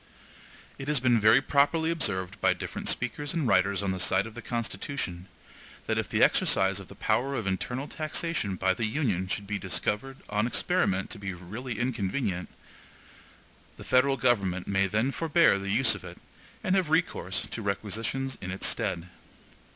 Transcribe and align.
It 0.79 0.87
has 0.87 0.99
been 0.99 1.19
very 1.19 1.41
properly 1.41 1.91
observed 1.91 2.41
by 2.41 2.55
different 2.55 2.89
speakers 2.89 3.35
and 3.35 3.47
writers 3.47 3.83
on 3.83 3.91
the 3.91 3.99
side 3.99 4.25
of 4.25 4.33
the 4.33 4.41
Constitution, 4.41 5.27
that 5.85 5.99
if 5.99 6.09
the 6.09 6.23
exercise 6.23 6.79
of 6.79 6.87
the 6.87 6.95
power 6.95 7.35
of 7.35 7.45
internal 7.45 7.87
taxation 7.87 8.55
by 8.55 8.73
the 8.73 8.87
Union 8.87 9.27
should 9.27 9.45
be 9.45 9.59
discovered 9.59 10.17
on 10.27 10.47
experiment 10.47 11.11
to 11.11 11.19
be 11.19 11.35
really 11.35 11.77
inconvenient, 11.77 12.49
the 13.77 13.83
federal 13.83 14.17
government 14.17 14.67
may 14.67 14.87
then 14.87 15.11
forbear 15.11 15.59
the 15.59 15.69
use 15.69 15.93
of 15.93 16.03
it, 16.03 16.17
and 16.63 16.75
have 16.75 16.89
recourse 16.89 17.43
to 17.51 17.61
requisitions 17.61 18.39
in 18.41 18.49
its 18.49 18.65
stead. 18.65 19.07